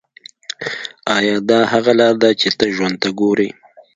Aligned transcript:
ایا 1.17 1.35
دا 1.49 1.59
هغه 1.73 1.91
لاره 1.99 2.17
ده 2.23 2.29
چې 2.41 2.47
ته 2.57 2.65
ژوند 2.75 2.95
ته 3.01 3.09
ګورې 3.19 3.49